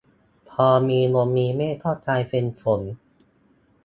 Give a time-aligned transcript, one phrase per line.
[0.49, 2.81] พอมีลมมีเมฆก็กลายเป็นฝน